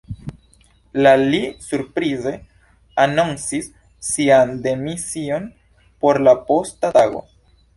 La 1.07 1.11
li 1.19 1.41
surprize 1.65 2.33
anoncis 3.03 3.67
sian 4.09 4.57
demision 4.65 5.47
por 6.07 6.23
la 6.29 6.35
posta 6.51 6.93
tago. 7.01 7.23